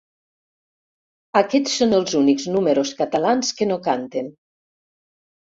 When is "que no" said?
3.61-3.79